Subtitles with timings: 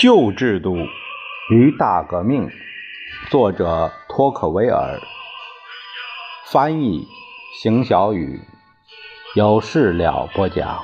[0.00, 0.78] 旧制度
[1.50, 2.48] 与大革命，
[3.28, 4.98] 作者托克维尔，
[6.50, 7.06] 翻译
[7.60, 8.40] 邢小雨，
[9.34, 10.80] 有事了播讲。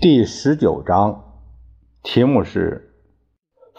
[0.00, 1.22] 第十九章，
[2.02, 2.89] 题目是。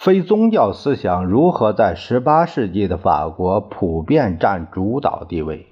[0.03, 5.67] 非宗教思想如何在18世纪的法国普遍占主导地位？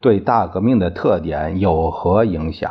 [0.00, 2.70] 对大革命的特点有何影响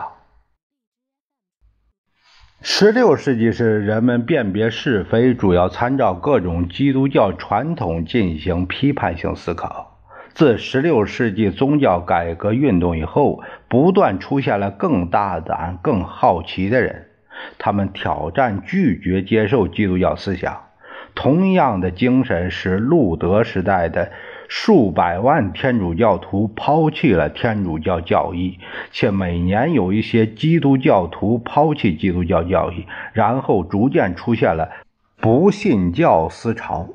[2.64, 10.00] ？16世纪时人们辨别是非主要参照各种基督教传统进行批判性思考。
[10.34, 17.08] 自16世纪宗教改革运动以后，不断出现了更大胆、更好奇的人，
[17.58, 20.62] 他们挑战、拒绝接受基督教思想。
[21.16, 24.12] 同样的精神使路德时代的
[24.50, 28.60] 数百万天主教徒抛弃了天主教教义，
[28.92, 34.70] 且每年有一些基督教徒抛弃基督教教义，然后逐渐出现了
[35.20, 36.90] 不信教思潮。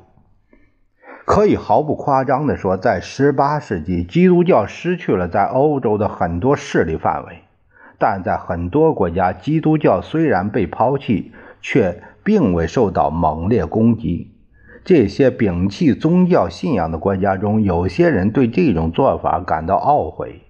[1.25, 7.39] 可以毫不夸张地说，在18世纪，基督教失去了在欧洲的很多势力范围，
[7.97, 12.03] 但在很多国家，基督教虽然被抛弃，却。
[12.23, 14.31] 并未受到猛烈攻击。
[14.83, 20.41] 这些摒弃宗教信仰的国家中，有些人对这种做法感到懊悔。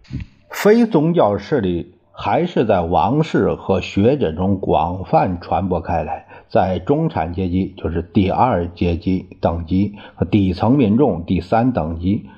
[0.50, 12.30] 非宗教势力还是在王室和学者中广泛传播开来，在中产阶级（就是第二阶级等级）和底层民众（第三等级）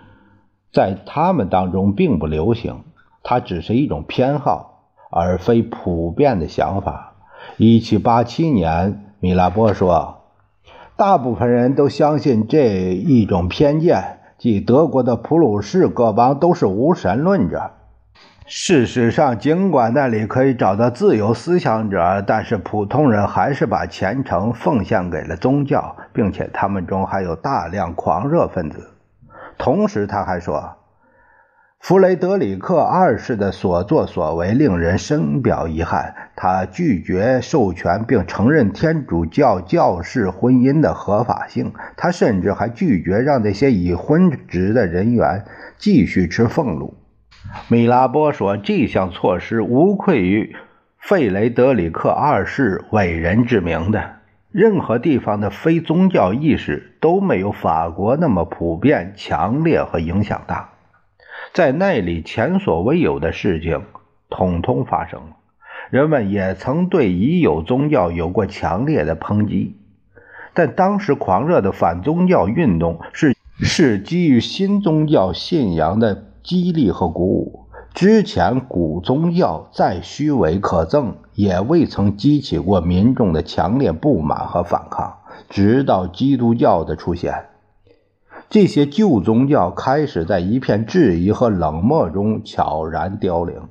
[0.73, 2.81] 在他们当中并不流行。
[3.21, 7.17] 它只是一种偏好，而非普遍的想法。
[7.57, 9.01] 一七八七年。
[9.23, 10.17] 米拉波说
[10.97, 17.71] ：“大部分人都相信这一种偏见，即德国的普鲁士各邦都是无神论者。
[18.45, 28.89] 事实上，尽管那里可以找到自由思想者，但是普通人还是把虔诚奉献给了宗教，并且他们中还有大量狂热分子。”
[29.57, 30.69] 同时，他还说。
[31.83, 36.15] 弗雷德里克二世的所作所为令人深表遗憾。
[36.33, 41.73] 他拒绝授权并承认天主教教士婚姻的合法性。
[41.97, 45.43] 他甚至还拒绝让那些已婚职的人员
[45.77, 46.93] 继续吃俸禄。
[47.67, 50.55] 米拉波说：“这项措施无愧于
[50.97, 54.09] 费雷德里克二世伟人之名的。
[54.53, 60.69] 任何地方的非宗教意识都没有法国那么普遍、强烈和影响大。”
[61.53, 63.83] 在那里，前所未有的事情
[64.27, 65.37] 统统发生了。
[65.91, 69.77] 人们也曾对已有宗教有过强烈的抨击，
[70.55, 77.67] 但当时狂热的反宗教运动是是基于新宗教信仰的激励和鼓舞。
[77.93, 85.17] 之前古宗教再虚伪可憎，也未曾激起过民众的强烈不满和反抗，
[85.49, 87.45] 直到基督教的出现。
[88.53, 93.63] 这些旧宗教开始在一片质疑和冷漠中悄然凋零，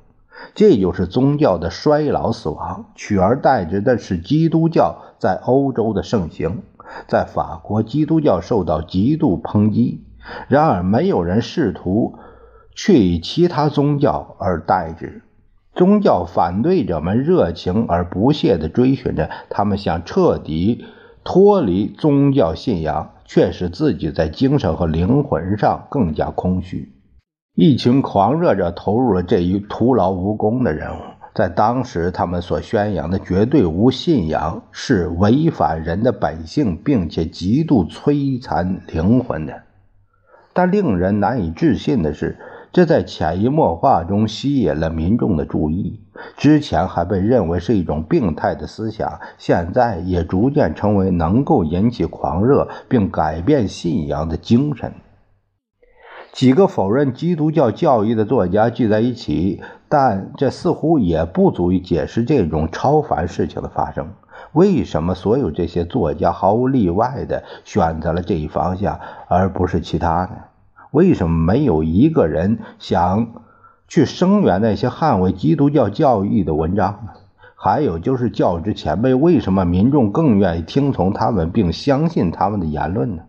[0.56, 2.86] 这就是宗教的衰老死亡。
[2.96, 6.62] 取而代之的是基督教在欧洲的盛行。
[7.06, 10.02] 在法国，基督教受到极度抨击，
[10.48, 12.18] 然而没有人试图
[12.74, 15.22] 去以其他宗教而代之。
[15.76, 20.84] 宗教反对者们热情而不懈地追寻着，他们想彻底
[21.22, 23.10] 脱离宗教信仰。
[23.32, 26.92] 却使自己在精神和灵魂上更加空虚。
[27.54, 31.00] 一群狂热者投入了这一徒劳无功的任务。
[31.34, 39.62] 在当时，他们所宣扬的绝对无信仰是违反人的本性，并且极度摧残灵魂的。
[40.52, 42.36] 但令人难以置信的是。
[42.72, 46.00] 这在潜移默化中吸引了民众的注意。
[46.38, 54.92] 之前还被认为是一种病态的思想，现在也逐渐成为能够引起狂热并改变信仰的精神。
[56.32, 59.60] 几个否认基督教教义的作家聚在一起，
[59.90, 64.08] 但这似乎也不足以解释这种超凡事情的发生。
[64.52, 68.98] 为什么所有这些作家毫无例外地选择了这一方向，
[69.28, 70.36] 而不是其他呢？
[70.92, 73.42] 为什么没有一个人想
[73.88, 77.12] 去声援那些捍卫基督教教义的文章呢？
[77.56, 83.22] 还有就是教之前辈，为什么民众更愿意听从他们并相信他们的言论呢？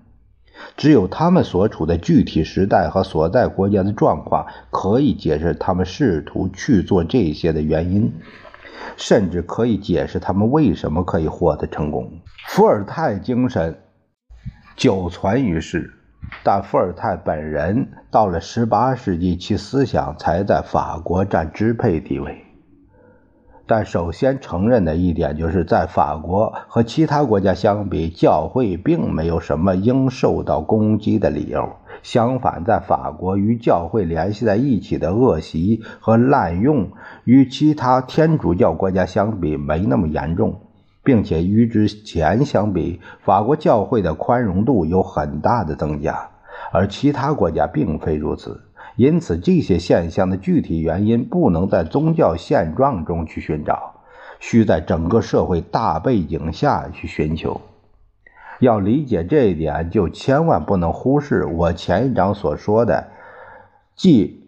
[0.76, 8.14] 只有他们所处的具体时代和所在国家的状况，可以解释他们试图去做这些的原因，
[8.98, 12.12] 甚至可以解释他们为什么可以获得成功。
[12.48, 13.80] 伏尔泰精神。
[14.76, 15.94] 久存于世。
[16.42, 22.40] 但伏尔泰本人到了18世纪，其思想才在法国占支配地位。
[23.66, 31.70] 但首先承认的一点，就是在法国和其他国家相比，教会并没有什么应受到攻击的理由。
[32.02, 36.92] 相反，在法国与教会联系在一起的恶习和滥用，
[37.24, 40.60] 与其他天主教国家相比没那么严重，
[41.04, 46.30] 并且与之前相比，法国教会的宽容度有很大的增加，
[46.72, 48.62] 而其他国家并非如此。
[48.96, 54.02] 因此，这些现象的具体原因不能在宗教现状中去寻找，
[54.40, 57.60] 需在整个社会大背景下去寻求。
[58.60, 63.08] 要理解这一点，就千万不能忽视我前一章所说的，
[63.96, 64.43] 即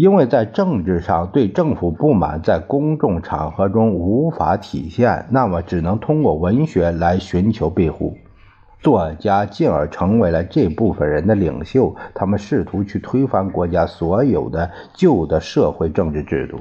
[0.00, 8.16] 因为在政治上对政府不满在公众场合中无法体现，那么只能通过文学来寻求庇护。
[8.80, 16.60] 作家进而成为了这部分人的领袖，他们试图去推翻国家所有的旧的社会政治制度。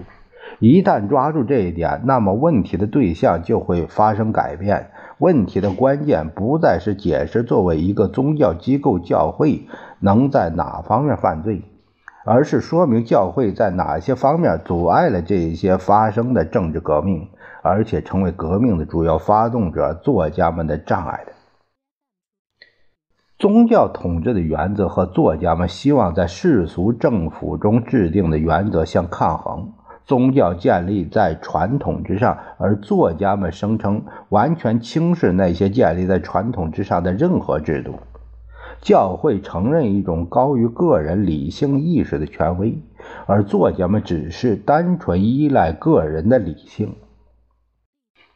[0.59, 4.87] 一旦抓住这一点，那么问题的对象就会发生改变。
[5.17, 9.65] 问题的关键不再是解释作为一个宗教机构教会
[10.01, 11.61] 能在哪方面犯罪，
[12.31, 17.27] 而是说明教会在哪些方面阻碍了这些发生的政治革命，
[17.63, 21.33] 而且成为革命的主要发动者、作家们的障碍的。
[23.39, 29.73] 宗教统治的原则和作家们希望在世俗政府中制定的原则相抗衡。
[30.05, 37.95] 宗教建立在传统之上，而作家们声称完全轻视那些建立在传统之上的任何制度。
[38.81, 42.77] 教会承认一种高于个人理性意识的权威，
[43.25, 46.95] 而作家们只是单纯依赖个人的理性。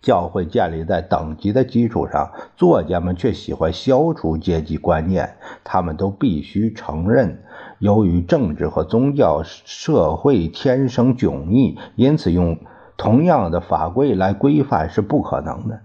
[0.02, 5.38] 教会建立在等级的基础上，作家们却喜欢消除阶级观念。
[5.64, 7.42] 他们都必须承认。
[7.80, 12.58] 由于政治和宗教社会天生迥异，因此用
[12.98, 15.80] 同样的法规来规范是不可能的。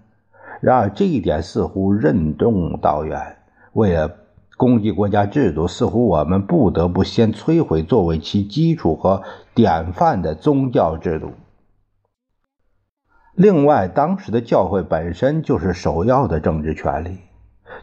[0.60, 3.36] 然而，这一点似乎任重道远。
[3.72, 4.10] 为了
[4.58, 9.22] 攻击国家制度，似乎我们不得不先摧毁作为其基础和
[9.54, 11.30] 典范的宗教制度。
[13.34, 17.18] 另外，当时的教会本身就是首要的政治权利。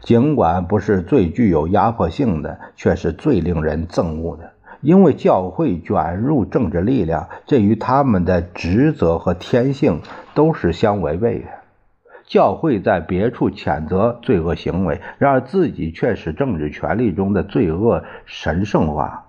[0.02, 4.52] 尽管不是最具有压迫性的，却是最令人憎恶的。
[4.82, 10.02] 因为教会卷入政治力量，这与他们的职责和天性
[10.34, 11.46] 都是相违背的。
[12.26, 19.26] 教会在别处谴责罪恶行为，然而自己却使政治权力中的罪恶神圣化，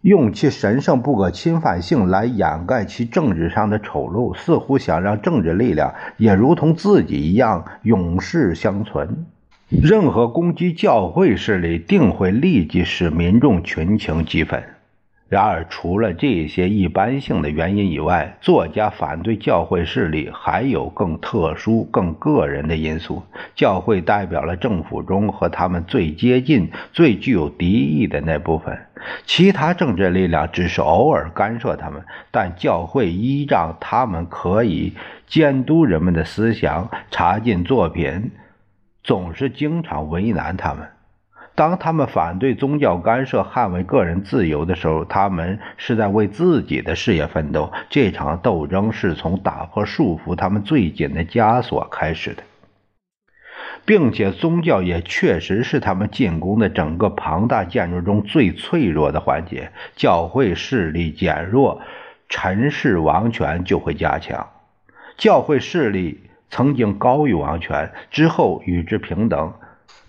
[0.00, 9.26] 用其神圣不可侵犯性来掩盖其政治上的丑陋，似乎想让政治力量也如同自己一样永世相存。
[9.68, 14.75] 任何攻击教会势力，定会立即使民众群情激愤。
[15.28, 23.24] 然而，除了这些一般性的原因以外，作家反对教会势力还有更特殊、更个人的因素。
[23.56, 28.78] 教会代表了政府中和他们最接近、最具有敌意的那部分，
[29.24, 34.92] 其他政治力量只是偶尔干涉他们，但教会依仗他们可以
[35.26, 38.30] 监督人们的思想，查禁作品。
[39.02, 40.86] 总是经常为难他们。
[41.56, 47.72] 当他们反对宗教干涉、捍卫个人自由的时候，他们是在为自己的事业奋斗。
[47.88, 52.42] 这场斗争是从打破束缚他们最紧的枷锁开始的，
[53.86, 59.72] 并且宗教也确实是他们进攻的整个庞大建筑中最脆弱的环节。
[59.96, 61.80] 教会势力减弱，
[62.28, 64.46] 尘世王权就会加强。
[65.16, 66.20] 教会势力。
[66.48, 69.52] 曾经高于王权，之后与之平等，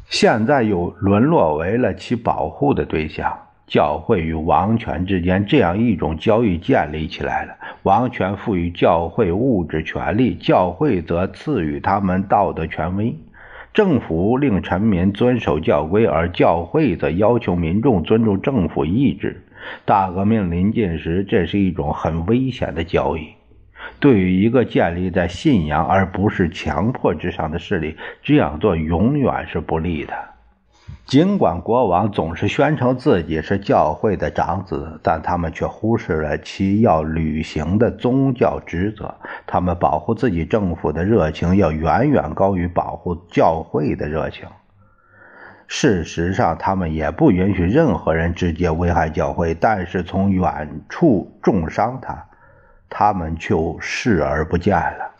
[0.10, 3.38] 现在又沦落为了其保护的对象。
[3.68, 13.14] 教会与王权之间这样一种交易建立起来了：王权赋予教会物质权利，教会则赐予他们道德权威。
[13.74, 19.44] 政府令臣民遵守教规，而教会则要求民众尊重政府意志。
[19.84, 23.37] 大革命临近时，这是一种很危险的交易。
[24.00, 30.14] 对于一个建立在信仰而不是强迫之上的势力，这样做永远是不利的。
[31.06, 39.16] 尽管国王总是宣称自己是教会的长子，但他们却忽视了其要履行的宗教职责。
[39.46, 44.48] 他们保护自己政府的热情要远远高于保护教会的热情。
[45.68, 52.26] 事实上，他们也不允许任何人直接危害教会，但是从远处重伤他。
[52.90, 55.12] 他们就视而不见了。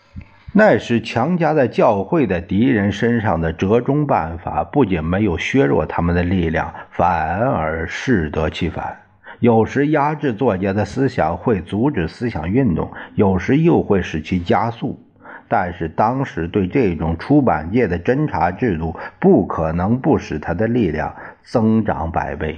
[0.54, 8.98] 那时强加在教会的敌人身上的折中办法，不仅没有削弱他们的力量，反而适得其反。
[9.40, 15.00] 有时压制作家的思想会阻止思想运动，有时又会使其加速。
[15.48, 22.58] 但是当时对这种出版界的侦查制度，不可能不使他的力量增长百倍。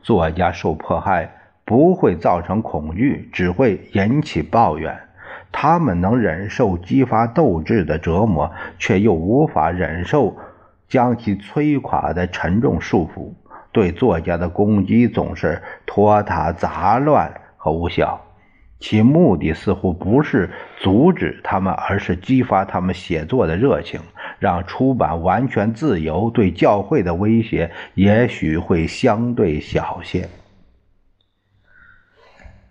[0.00, 1.28] 作家受迫害
[1.64, 4.98] 不会造成恐惧，只会引起抱怨。
[5.50, 10.36] 他们能忍受激发斗志的折磨，却又无法忍受
[10.88, 13.32] 将其摧垮的沉重束缚。
[13.70, 18.20] 对作家的攻击总是拖沓、杂乱和无效，
[18.80, 24.00] 其目的似乎不是阻止他们，而是激发他们写作的热情，
[24.38, 26.30] 让出版完全自由。
[26.30, 30.28] 对教会的威胁也许会相对小些。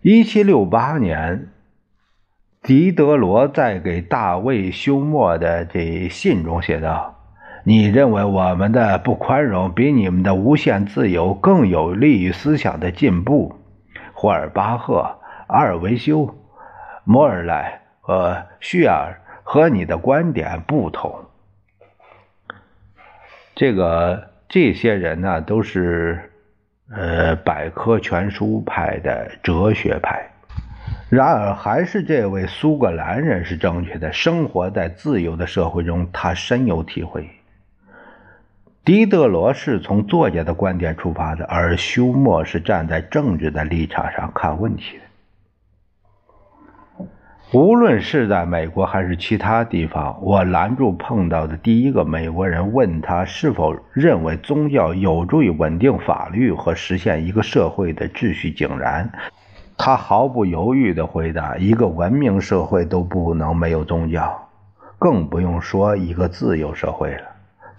[0.03, 1.50] 一七六八年。
[2.63, 7.20] 狄德罗在给大卫休谟的这信中写道
[7.65, 13.55] ：“你认为我们的不宽容比你们的无限自由更有利于思想的进步。
[14.13, 16.36] 霍尔巴赫、阿尔维修、
[17.03, 21.25] 摩尔莱和叙尔和你的观点不同。
[23.53, 26.30] 这个这些人呢，都是
[26.93, 30.27] 呃百科全书派的哲学派。”
[31.10, 34.13] 然而，还是这位苏格兰人是正确的。
[34.13, 37.29] 生活在自由的社会中，他深有体会。
[38.86, 45.03] 狄德罗是从作家的观点出发的，而休谟是站在政治的立场上看问题的。
[47.53, 59.12] 无论是在美国还是其他地方，我拦住碰到的第一个美国人，问他是否认为宗教有助于稳定法律和实现一个社会的秩序井然。
[59.77, 64.48] 他毫不犹豫地回答：“一个文明社会都不能没有宗教，
[64.98, 67.24] 更不用说一个自由社会了。”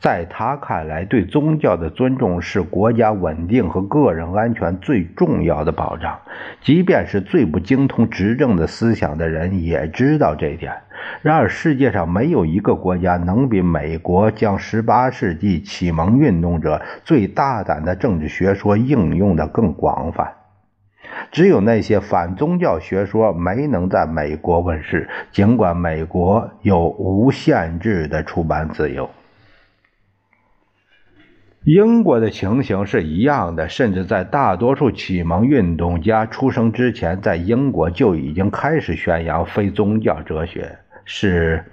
[0.02, 6.18] 在他看来，对宗教的尊重是国家稳定和个人安全最重要的保障。
[6.60, 10.72] 即便是最不精通执政的思想的人也知道这一点。
[11.22, 20.32] 然而，世界上没有一个国家能比美国将18世纪启蒙运动者最大胆的政治学说应用的更广泛。
[21.30, 29.08] 只有那些反宗教学说没能在美国问世，尽管美国有无限制的出版自由。
[31.64, 41.64] 英国的情形是一样的，甚至在大多数启蒙运动家出生之前，在英国就已经开始宣扬非宗教哲学，是。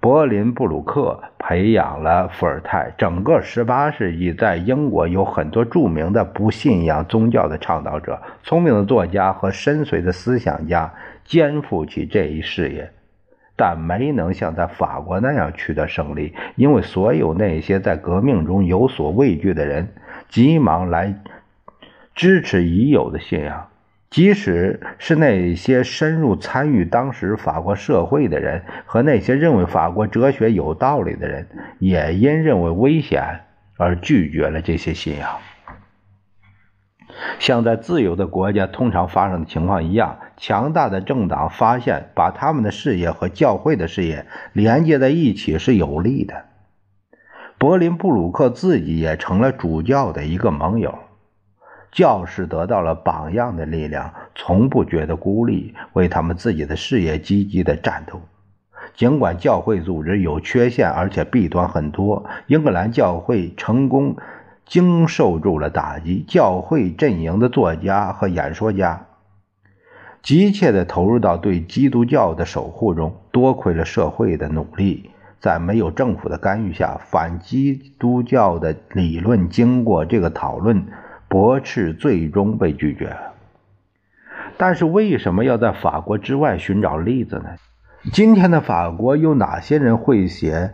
[0.00, 2.90] 柏林布鲁克培养了伏尔泰。
[2.96, 10.90] 整个18世纪，在英国有很多著名的不信仰宗教的倡导者、聪明的作家和深邃的思想家，
[11.22, 12.90] 肩负起这一事业，
[13.60, 19.92] 但没能像在法国那样取得胜利，因为所有那些在革命中有所畏惧的人，
[20.30, 21.14] 急忙来
[22.14, 23.68] 支持已有的信仰。
[24.08, 31.46] 即使是那些深入参与当时法国社会的人和那些认为法国哲学有道理的人，
[31.80, 33.40] 也因认为危险
[33.76, 35.28] 而拒绝了这些信仰。
[37.38, 46.46] 像在自由的国家通常发生的情况一样，强大的政党发现把他们的事业和教会的事业连接在一起是有利的。
[47.58, 50.98] 柏林布鲁克自己也成了主教的一个盟友。
[51.92, 58.22] 教士得到了榜样的力量，从不觉得孤立，为他们自己的事业积极的战斗。
[58.94, 64.16] 尽管教会组织有缺陷，而且弊端很多，英格兰教会成功
[64.64, 66.24] 经受住了打击。
[66.26, 69.06] 教会阵营的作家和演说家
[70.22, 75.10] 急切地投入到对基督教的守护中，多亏了社会的努力，
[75.40, 80.86] 在没有政府的干预下，反基督教的理论经过这个讨论。
[81.28, 83.16] 驳斥最终被拒绝，
[84.56, 87.50] 但是为什么要在法国之外寻找例子呢？
[88.12, 90.72] 今天的法国有哪些人会写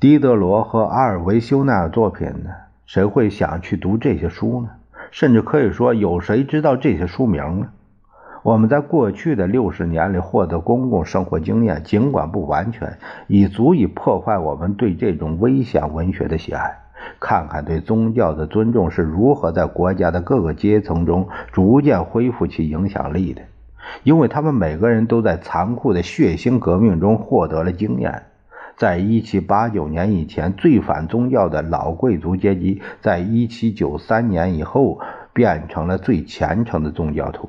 [0.00, 2.48] 狄德罗和阿尔维修那样作品呢？
[2.86, 4.70] 谁会想去读这些书呢？
[5.10, 7.68] 甚至可以说，有谁知道这些书名呢？
[8.42, 16.78] 我们在过去的六十年里获得公共生活经验，尽管不完全，已足以破坏我们对这种危险文学的喜爱。
[17.20, 23.42] 看看对宗教的尊重是如何在国家的各个阶层中逐渐恢复其影响力的，
[24.02, 28.22] 因为他们每个人都在残酷的血腥革命中获得了经验。
[28.76, 35.00] 在1789年以前，最反宗教的老贵族阶级，在1793年以后
[35.32, 37.48] 变成了最虔诚的宗教徒。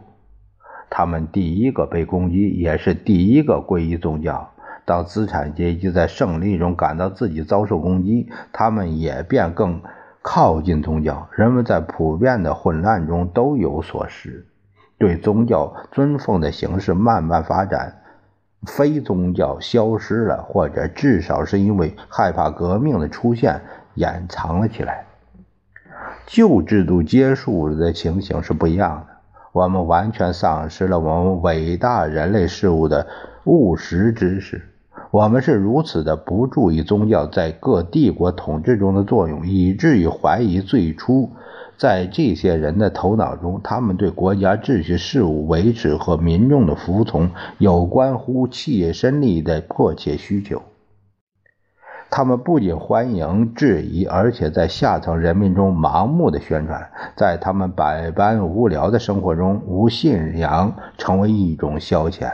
[0.90, 4.52] 他们第一个被攻击，也是第一个皈依宗教。
[4.86, 9.82] 当资产阶级在胜利中感到自己遭受攻击，他们也便更
[10.24, 11.30] 靠近宗教。
[11.32, 14.48] 人们在普遍的混乱中都有所失，
[14.98, 18.02] 对宗教尊奉的形式慢慢发展，
[18.66, 23.62] 非宗教消失了，或者至少是因为害怕革命的出现
[23.94, 25.06] 掩藏了起来。
[26.26, 29.09] 旧制度结束的情形是不一样的。
[29.52, 33.08] 我们完全丧失了我们伟大人类事物的
[33.46, 34.62] 务实知识。
[35.12, 41.32] 我们是如此的不注意宗教在各帝国统治中的作用，以至于怀疑最初
[41.78, 50.62] 在这些人的头脑中，他们对国家秩序事务维持和民众的服从有关乎切身利益的迫切需求。
[52.12, 62.32] 他们不仅欢迎质疑，而且在下层人民中盲目的宣传，在他们百般无聊的生活中，无信仰成为一种消遣。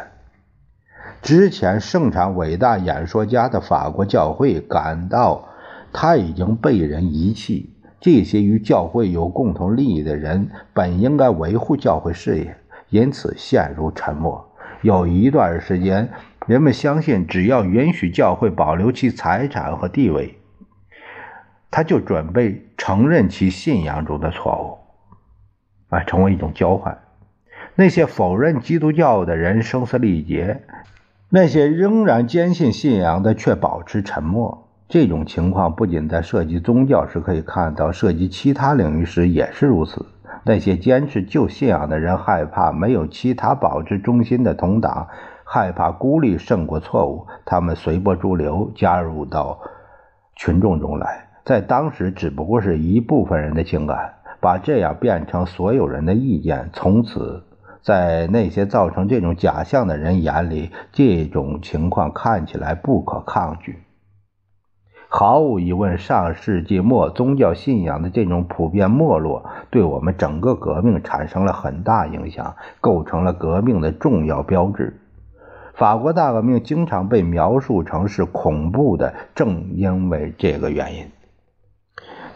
[1.22, 5.50] 之前盛产伟大演说家的法国教会感到
[5.91, 7.75] 他已经被人遗弃。
[8.00, 12.55] 这些与教会有共同利益的人本应该维护教会事业，
[12.89, 14.51] 因此陷入沉默。
[14.82, 16.10] 有一段时间。
[16.47, 20.37] 人们相信，只要允许教会保留其财产和地位，
[21.71, 24.53] 他就准备承认其信仰中的错
[25.89, 26.99] 误，啊，成为一种交换。
[27.73, 30.61] 那些否认基督教的人声嘶力竭，
[31.29, 34.69] 那些仍然坚信信仰的却保持沉默。
[34.87, 40.05] 这种情况不仅在涉及宗教时可以看到，涉及其他领域时也是如此。
[40.43, 45.07] 那些坚持旧信仰的人害怕没有其他保持中心的同党。
[45.47, 49.59] 害怕孤立胜过错误，他们随波逐流，加入到
[50.35, 51.27] 群众中来。
[51.45, 56.71] 在当时，只不过是一部分人的情感，把这样变成所有人的意见。
[56.73, 57.43] 从此，
[57.83, 63.77] 在那些造成这种假象的人眼里，这种情况看起来不可抗拒。
[65.08, 74.99] 毫无疑问，上世纪末宗教信仰的这种普遍没落，对我们整个革命产生了很大影响，构成了革命的重要标志。
[75.75, 81.05] 法国大革命经常被描述成是恐怖的，正因为这个原因。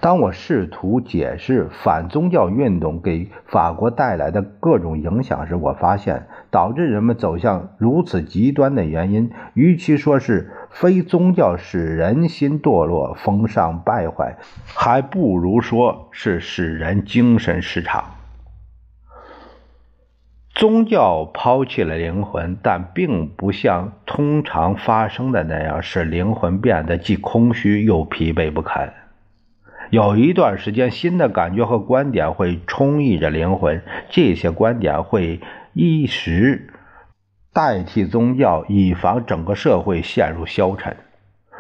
[0.02, 18.19] 当我试图解释反宗教运动给法国带来的各种影响时，我发现导致人们走向如此极端的原因，与其说是非宗教使人心堕落、风尚败坏，还不如说是使人精神失常。
[20.60, 28.94] 宗教抛弃了灵魂，但并不像通常发生的那样，使灵魂变得既空虚又疲惫不堪。
[29.90, 35.40] 有一段时间，新的感觉和观点会充溢着灵魂，这些观点会
[35.72, 36.68] 一时
[37.54, 40.98] 代替宗教，以防整个社会陷入消沉。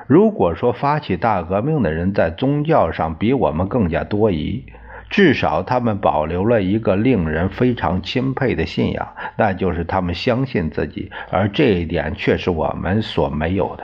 [0.07, 4.65] 如果说发起大革命的人在宗教上比我们更加多疑，
[5.09, 13.83] 至少，他们保留了一个令人非常钦佩的信仰，那就是他们相信自己，而这一点却是我们所没有的。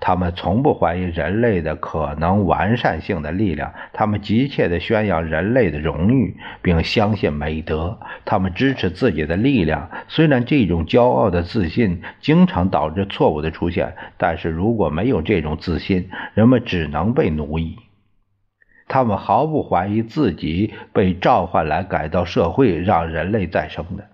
[0.00, 7.96] 他们从不怀疑人类的可能完善性的力量，他们急切地宣扬人类的荣誉，并相信美德。
[8.24, 17.78] 他们支持自己的力量，虽然这种骄傲的自信经常导致错误的出现，但是如果没有这种自信，人们只能被奴役。
[18.92, 24.04] 他们毫不怀疑自己被召唤来改造社会、让人类再生的。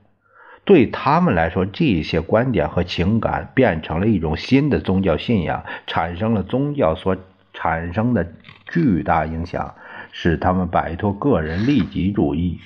[0.64, 7.16] 对他们来说，这些观点和情感变成了一种新的宗教信仰，产生了宗教所
[7.52, 8.24] 产生的
[8.70, 9.74] 巨大影响，
[10.12, 12.60] 使他们摆脱个人利己主义，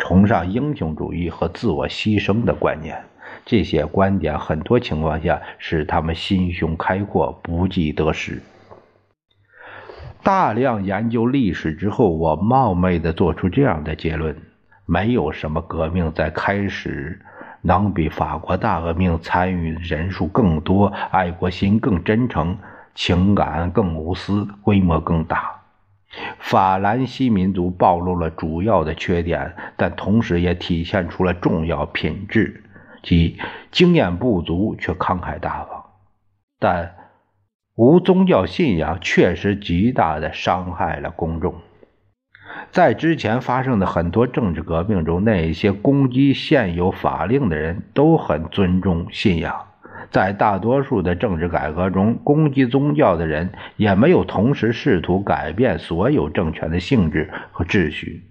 [0.00, 3.00] 崇尚英雄主义和自我牺牲的观念。
[3.46, 8.42] 这些观点很多情况下使他们心胸开阔，不计得失。
[10.22, 14.36] 大量研究历史之后，我冒昧地做出这样的结论：
[14.86, 17.20] 没有什么革命在开始
[17.60, 22.56] 能比法国大革命参与人数更多、爱国心更真诚、
[22.94, 25.60] 情感更无私、规模更大。
[26.38, 32.62] 法兰西民族暴露了主要的缺点，但同时也体现出了重要品质，
[33.02, 33.38] 即
[33.72, 35.84] 经验不足却慷慨大方。
[36.60, 36.94] 但。
[37.74, 41.54] 无宗教信仰确实极大的伤害了公众。
[42.70, 49.68] 在之前发生的很多政治革命中，那些攻击现有法令的人都很尊重信仰。
[50.10, 58.24] 在大多数的政治改革中，攻击宗教的人也没有同时试图改变所有政权的性质和秩序，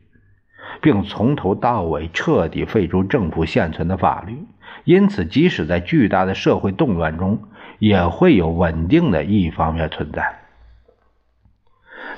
[0.82, 4.38] 并从头到尾彻底废除政府现存的法律。
[4.84, 7.40] 因此，即使在巨大的社会动乱中，
[7.82, 10.36] 也会有稳定的一方面存在。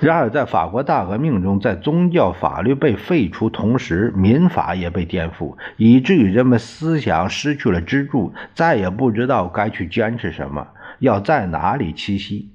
[0.01, 10.67] 然而，在法国大革命中，在宗教法律被废除同时，民法也被颠覆，以至于人们思想失去了支柱，再也不知道该去坚持什么，
[10.99, 12.49] 要在哪里栖息。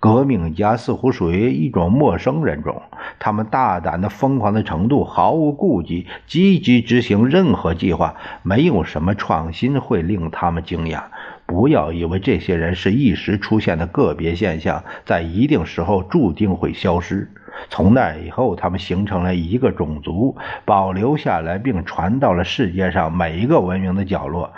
[0.00, 2.80] 革命家似乎属于一种陌生人种，
[3.18, 11.02] 他们大胆的疯狂的程度，毫无顾忌，积极执行任何计划，没有什么创新会令他们惊讶。
[11.48, 17.32] 不要以为这些人是一时出现的个别现象，在一定时候注定会消失。
[17.70, 24.52] 从那以后，他们形成了一个种族，保留下来并传到了世界上每一个文明的角落。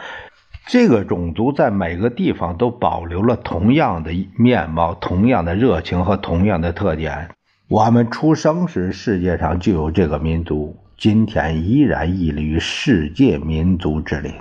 [0.66, 7.28] 这个种族在每个地方都保留了同样的面貌、同样的热情和同样的特点。
[7.68, 14.32] 我们出生时，世界上就有这个民族，今天依然屹立于世界民族之林。